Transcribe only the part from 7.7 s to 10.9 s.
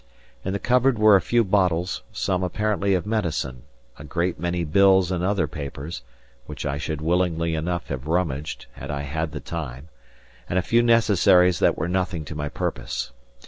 have rummaged, had I had the time; and a few